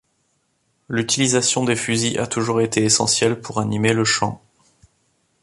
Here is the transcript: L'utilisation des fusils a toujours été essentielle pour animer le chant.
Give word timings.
L'utilisation 0.89 1.63
des 1.63 1.75
fusils 1.75 2.17
a 2.17 2.25
toujours 2.25 2.59
été 2.61 2.83
essentielle 2.83 3.39
pour 3.39 3.59
animer 3.59 3.93
le 3.93 4.03
chant. 4.03 4.41